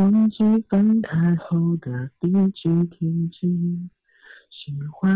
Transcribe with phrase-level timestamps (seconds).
[0.00, 3.90] 忘记分开后的第几天起，
[4.48, 5.14] 喜欢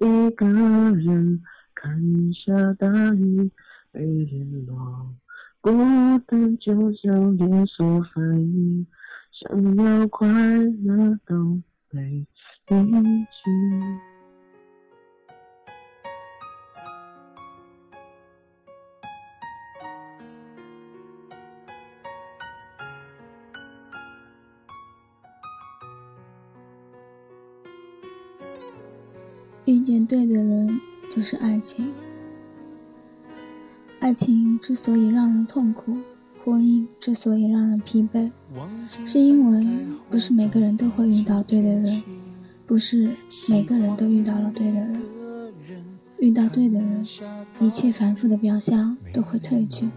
[0.00, 1.42] 一个人
[1.74, 3.50] 看下大雨，
[3.92, 5.14] 被联络，
[5.60, 5.70] 孤
[6.26, 8.86] 单就像连锁反应，
[9.32, 11.60] 想要快乐都
[11.90, 12.26] 被
[12.68, 14.11] 抑制。
[29.64, 31.92] 遇见对的人就是爱情。
[34.00, 35.96] 爱情之所以让人痛苦，
[36.44, 38.30] 婚姻之所以让人疲惫，
[39.06, 39.64] 是因为
[40.10, 42.02] 不是每个人都会遇到对的人，
[42.66, 43.10] 不是
[43.48, 45.00] 每个人都遇到了对的人。
[46.18, 47.06] 遇到对的人，
[47.60, 49.88] 一切繁复的表象都会褪去，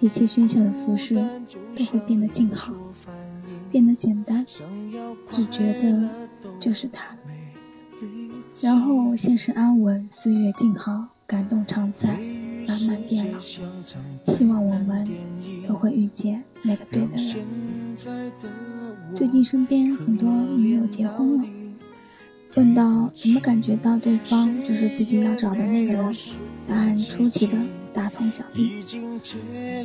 [0.00, 1.14] 一切喧嚣的服饰
[1.74, 2.74] 都会变得静好，
[3.70, 4.44] 变得简单，
[5.30, 6.08] 只觉得
[6.58, 7.16] 就是他。
[8.60, 12.20] 然后现实安稳，岁月静好，感动常在，
[12.68, 13.40] 慢慢变老。
[13.40, 15.08] 希望我们
[15.66, 17.96] 都会遇见那个对的人。
[19.14, 21.44] 最近身边很多女友结婚了，
[22.54, 26.14] 问到怎么感觉到对方就是自己要找的那个人，
[26.66, 27.56] 答案出奇的
[27.92, 28.84] 大同小异。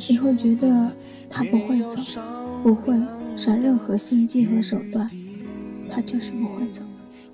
[0.08, 0.92] 你会觉得
[1.28, 1.96] 他不会走，
[2.62, 2.94] 不会
[3.36, 5.10] 耍任何心机和手段，
[5.90, 6.82] 他就是不会走。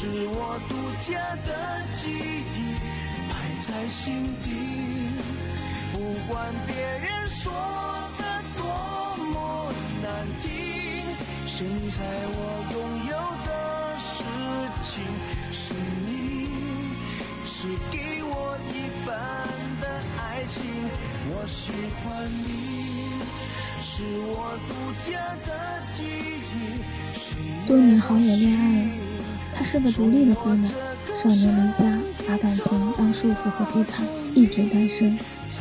[0.00, 2.56] 是我独家的记忆，
[3.28, 4.46] 埋在心底。
[5.92, 7.50] 不管别人说
[8.16, 8.22] 的
[8.56, 8.62] 多
[9.32, 10.06] 么难
[10.38, 10.46] 听，
[11.46, 11.98] 现在
[12.30, 12.38] 我
[12.70, 12.78] 拥
[13.10, 13.12] 有
[13.44, 13.50] 的
[13.98, 14.22] 事
[14.84, 15.02] 情
[15.50, 15.74] 是
[16.06, 16.46] 你，
[17.44, 19.10] 是给我一半
[19.80, 19.84] 的
[20.16, 20.62] 爱情。
[21.30, 21.72] 我喜
[22.04, 23.18] 欢你，
[23.82, 24.70] 是我独
[25.10, 27.66] 家的记忆。
[27.66, 29.17] 多年好友恋爱了。
[29.58, 30.72] 她是个独立的姑娘，
[31.20, 31.98] 少年离家，
[32.28, 35.18] 把感情当束缚和羁绊，一直单身。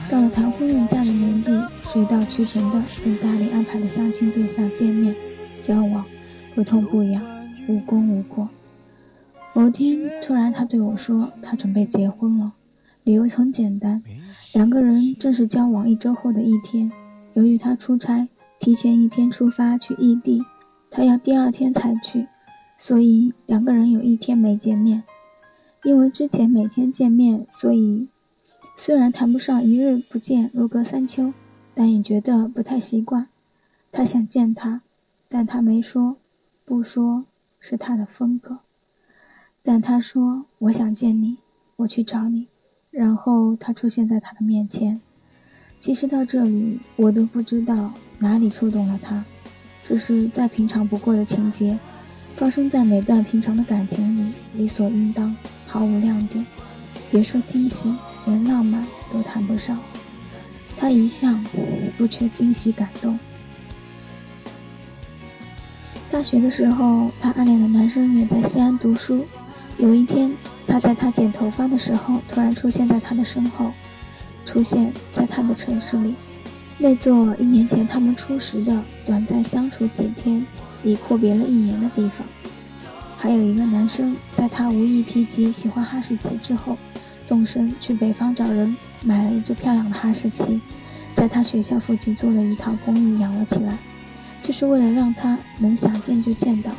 [0.07, 1.49] 到了谈婚论嫁的年纪，
[1.83, 5.15] 水到渠成的跟家里安排的相亲对象见面、
[5.63, 6.05] 交往，
[6.53, 7.19] 不痛不痒，
[7.67, 8.47] 无功无过。
[9.55, 12.53] 某天突然，他对我说，他准备结婚了，
[13.03, 14.03] 理由很简单，
[14.53, 16.91] 两个人正式交往一周后的一天，
[17.33, 18.29] 由于他出差，
[18.59, 20.43] 提前一天出发去异地，
[20.91, 22.27] 他要第二天才去。
[22.77, 25.03] 所以两个人有一天没见面，
[25.83, 28.07] 因为之前每天见面，所以
[28.75, 31.33] 虽然谈不上一日不见如隔三秋，
[31.73, 33.29] 但也觉得不太习惯。
[33.91, 34.81] 他想见他，
[35.27, 36.17] 但他没说，
[36.63, 37.25] 不说
[37.59, 38.59] 是他的风格。
[39.63, 41.39] 但他说我想见你，
[41.77, 42.47] 我去找你，
[42.91, 45.01] 然后他出现在他的面前。
[45.79, 49.25] 其实到这里我都不知道哪里触动了他，
[49.83, 51.79] 只是再平常不过的情节。
[52.37, 56.45] 发生在每段平常的感情里，理所应当，毫无亮点。
[57.09, 57.91] 别说惊喜，
[58.27, 59.79] 连浪漫都谈不上。
[60.77, 61.43] 他一向
[61.97, 63.17] 不缺惊喜感动。
[66.11, 69.25] 大学的时候，他暗恋的男生远在西安读书。
[69.79, 70.31] 有一天，
[70.67, 73.71] 他在他剪头发的时候，突然出现在他的身后，
[74.45, 76.13] 出现在他的城市里，
[76.77, 80.45] 那座一年前他们初识的、短暂相处几天。
[80.87, 82.25] 已阔别了一年的地方，
[83.17, 86.77] 还有一个男生，在他无意提及喜欢哈士奇之后，
[87.27, 90.61] 动身去北方找人，买了一只漂亮的哈士奇，
[91.13, 93.77] 在他学校附近租了一套公寓养了起来，
[94.41, 96.71] 就是为了让他能想见就见到。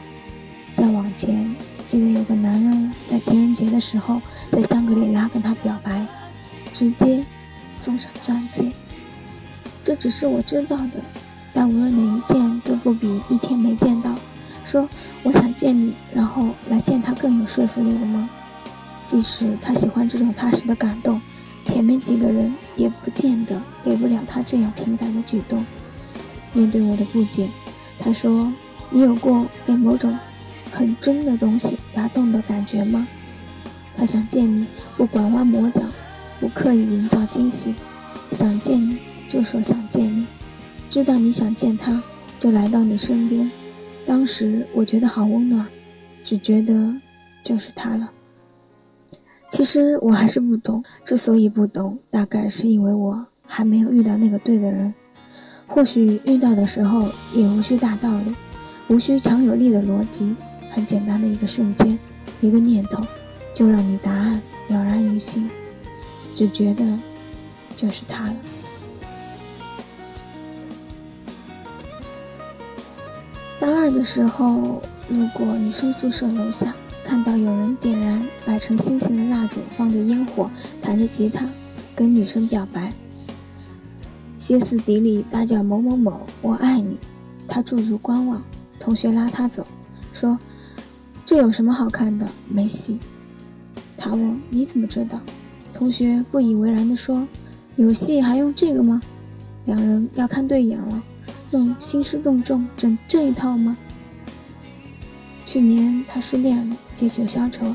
[0.74, 1.54] 再往前，
[1.86, 6.06] 记得有个男人在情人节的时候，在香格里拉跟他表白，
[6.72, 7.22] 直接
[7.78, 8.72] 送上钻戒。
[9.84, 11.02] 这只是我知道的。
[11.52, 14.14] 但无论哪一件都不比一天没见到，
[14.62, 14.86] 说
[15.22, 18.28] 我想见你，然后来见他更有说服力的吗？
[19.06, 21.18] 即使他喜欢这种踏实的感动，
[21.64, 25.64] 前面几个人也不见得给不了他这样平凡的举动。
[26.52, 27.48] 面对我的不解，
[27.98, 28.52] 他说
[28.90, 30.18] ：“你有过被某种
[30.70, 33.08] 很真的东西打动的感觉吗？”
[33.96, 35.80] 他想见你，不拐弯抹角，
[36.38, 37.74] 不刻意营造惊喜，
[38.30, 40.26] 想见你就说想见你，
[40.90, 42.02] 知道你想见他，
[42.38, 43.50] 就来到你身边。
[44.06, 45.66] 当时我觉得好温暖，
[46.24, 46.94] 只觉得
[47.42, 48.10] 就是他了。
[49.50, 54.94] 其实我还是不懂，之所以不懂，大概是因为我还没有遇到那个对的人。
[55.66, 58.34] 或许遇到的时候也无需大道理，
[58.88, 60.34] 无需强有力的逻辑，
[60.70, 61.98] 很简单的一个瞬间，
[62.40, 63.02] 一个念头，
[63.52, 65.50] 就让你答案了然于心，
[66.34, 66.84] 只觉得
[67.76, 68.36] 就是他了。
[73.60, 76.74] 大二的时候，路过女生宿舍楼下。
[77.04, 80.50] 看到有人点燃摆成心形的蜡烛，放着烟火，
[80.82, 81.48] 弹着吉他，
[81.96, 82.92] 跟女生表白，
[84.36, 86.98] 歇斯底里大叫某某某，我爱你。
[87.48, 88.42] 他驻足观望，
[88.78, 89.66] 同学拉他走，
[90.12, 90.38] 说
[91.24, 92.28] ：“这有什么好看的？
[92.46, 93.00] 没戏。”
[93.96, 95.18] 他问：“你怎么知道？”
[95.72, 97.26] 同学不以为然地说
[97.76, 99.00] ：“有戏还用这个吗？
[99.64, 101.02] 两人要看对眼了，
[101.50, 103.76] 用兴师动众整这一套吗？”
[105.46, 107.74] 去年他失恋了，借酒消愁。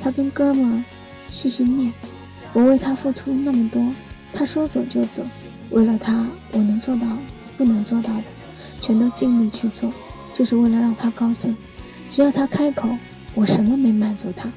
[0.00, 0.84] 他跟哥们
[1.30, 1.92] 叙叙念，
[2.52, 3.82] 我为他付出那么多，
[4.32, 5.24] 他说走就走。
[5.70, 7.06] 为了他，我能做到
[7.56, 8.24] 不能做到的，
[8.82, 9.90] 全都尽力去做，
[10.34, 11.56] 就是为了让他高兴。
[12.10, 12.90] 只要他开口，
[13.34, 14.50] 我什么没满足他；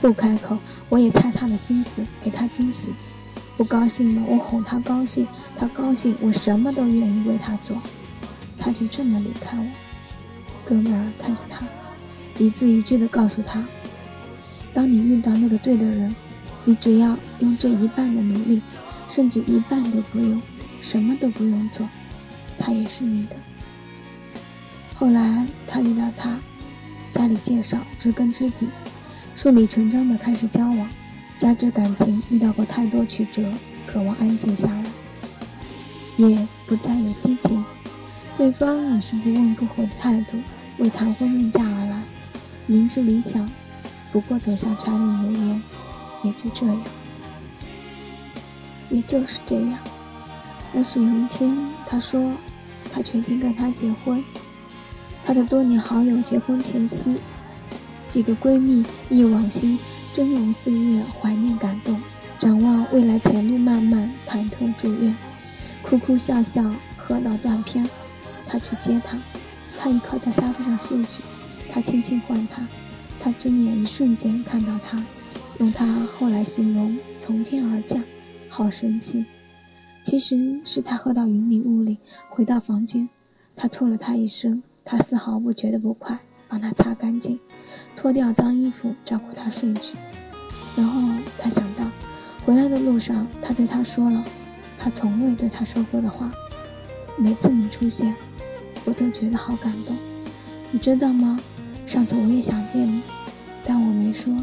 [0.00, 0.56] 不开口，
[0.88, 2.94] 我也猜他的心思，给他惊喜。
[3.56, 5.26] 不高兴了，我哄他高兴；
[5.56, 7.76] 他高兴，我什么都愿意为他做。
[8.58, 9.66] 他就这么离开我。
[10.64, 11.64] 哥们儿看着他。
[12.38, 13.64] 一字一句的告诉他
[14.74, 16.14] ：“当你遇到那个对的人，
[16.64, 18.60] 你只要用这一半的努力，
[19.08, 20.42] 甚至一半都不用，
[20.82, 21.88] 什么都不用做，
[22.58, 23.36] 他也是你的。”
[24.94, 26.38] 后来他遇到他，
[27.12, 28.68] 家里介绍，知根知底，
[29.34, 30.88] 顺理成章的开始交往。
[31.38, 33.50] 加之感情遇到过太多曲折，
[33.86, 34.84] 渴望安静下来，
[36.16, 37.64] 也不再有激情。
[38.36, 40.36] 对方也是不温不火的态度，
[40.76, 42.02] 为谈婚论嫁而来。
[42.66, 43.48] 明知理想，
[44.12, 45.62] 不过走向柴米油盐，
[46.22, 46.82] 也就这样，
[48.90, 49.78] 也就是这样。
[50.74, 51.56] 但是有一天，
[51.86, 52.30] 他说
[52.92, 54.22] 他决定跟他结婚。
[55.24, 57.16] 他的多年好友结婚前夕，
[58.06, 59.78] 几个闺蜜忆往昔
[60.12, 61.98] 峥嵘岁月，怀念感动，
[62.38, 65.16] 展望未来前路漫漫，忐忑祝愿，
[65.82, 67.88] 哭哭笑笑，喝到断片。
[68.48, 69.18] 他去接她，
[69.78, 71.22] 他倚靠在沙发上睡去。
[71.68, 72.66] 他轻轻唤他，
[73.18, 75.04] 他睁眼一瞬间看到他，
[75.58, 78.02] 用他后来形容从天而降，
[78.48, 79.26] 好神奇。
[80.04, 81.98] 其实是他喝到云里雾里，
[82.30, 83.08] 回到房间，
[83.56, 86.18] 他吐了他一身，他丝毫不觉得不快，
[86.48, 87.40] 帮他擦干净，
[87.96, 89.96] 脱掉脏衣服，照顾他睡去。
[90.76, 91.00] 然后
[91.36, 91.84] 他想到，
[92.44, 94.24] 回来的路上，他对他说了
[94.78, 96.30] 他从未对他说过的话。
[97.18, 98.14] 每次你出现，
[98.86, 99.94] 我都觉得好感动，
[100.70, 101.38] 你知道吗？
[101.86, 103.02] 上次我也想见你，
[103.64, 104.34] 但我没说，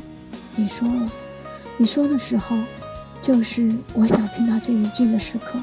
[0.55, 1.09] 你说了。
[1.77, 2.57] 你说的时候，
[3.21, 5.59] 就是我想听到这一句的时刻。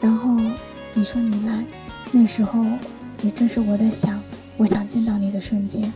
[0.00, 0.34] 然后
[0.94, 1.64] 你说你来，
[2.10, 2.64] 那时候
[3.22, 4.20] 也正是我在想，
[4.56, 5.92] 我想见到你的瞬间。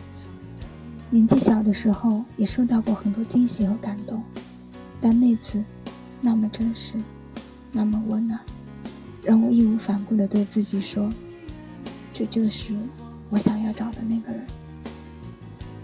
[1.11, 4.23] 年纪小的时候也收到过很多惊喜和感动，
[5.01, 5.65] 但那次
[6.21, 6.95] 那么真实，
[7.73, 8.39] 那么温暖，
[9.23, 11.11] 让我义无反顾地对自己说，
[12.19, 12.75] 这就是
[13.29, 14.43] 我想要找的那个人。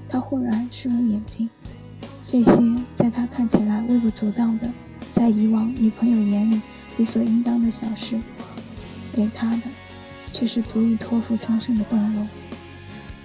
[0.09, 1.51] 他忽然湿了眼睛，
[2.27, 2.53] 这些
[2.95, 4.67] 在他看起来微不足道的，
[5.13, 6.59] 在以往女朋友眼里
[6.97, 8.19] 理所应当的小事，
[9.13, 9.63] 给他的
[10.33, 12.27] 却是足以托付终身的动容。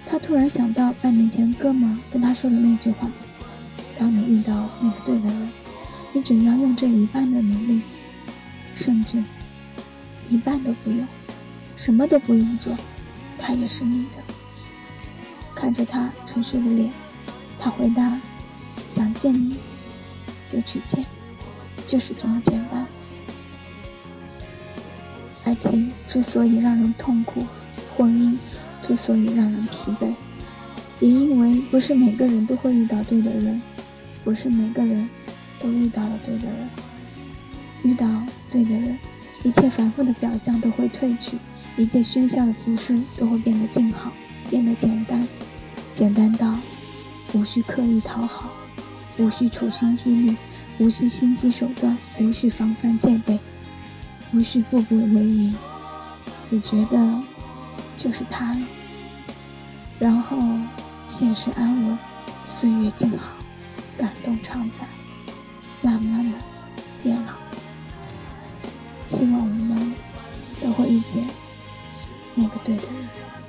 [0.06, 3.10] 他突然想到半年前哥们跟他说的那句话
[3.98, 5.48] ：“当你遇到那个对的人，
[6.12, 7.80] 你只要用这一半的努力，
[8.74, 9.24] 甚至
[10.28, 11.06] 一半都不用，
[11.74, 12.74] 什么都不用做，
[13.38, 14.18] 他也是你的。”
[15.54, 16.92] 看着他沉睡的脸，
[17.58, 18.20] 他回答
[18.88, 19.56] ：“想见你，
[20.46, 21.04] 就去见，
[21.86, 22.86] 就是这么简单。”
[25.44, 27.44] 爱情之所以让人痛苦，
[27.96, 28.38] 婚姻
[28.82, 30.14] 之所以让人疲惫，
[31.00, 33.60] 也因为不是每个人都会遇到对的人，
[34.22, 35.08] 不是每个人
[35.58, 36.68] 都遇到了对的人。
[37.82, 38.06] 遇到
[38.50, 38.98] 对的人，
[39.42, 41.38] 一切繁复的表象都会褪去，
[41.78, 44.10] 一切喧嚣的服饰都会变得静好，
[44.50, 45.26] 变得简单。
[45.94, 46.56] 简单到
[47.32, 48.50] 无需刻意讨好，
[49.16, 50.36] 无需处心积虑，
[50.78, 53.38] 无需心机手段，无需防范戒备，
[54.32, 55.54] 无需步步为营，
[56.50, 57.22] 只觉得
[57.96, 58.60] 就是他了。
[60.00, 60.36] 然后
[61.06, 61.96] 现实安稳，
[62.48, 63.36] 岁月静好，
[63.96, 64.80] 感动常在，
[65.80, 66.36] 慢慢的
[67.04, 67.34] 变老。
[69.06, 69.94] 希望我们
[70.60, 71.24] 都会遇见
[72.38, 73.47] 那个对的人。